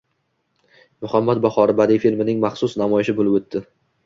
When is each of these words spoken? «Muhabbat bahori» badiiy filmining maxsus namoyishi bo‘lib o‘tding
«Muhabbat 1.05 1.41
bahori» 1.43 1.75
badiiy 1.81 2.01
filmining 2.07 2.41
maxsus 2.47 2.75
namoyishi 2.85 3.17
bo‘lib 3.23 3.39
o‘tding 3.43 3.71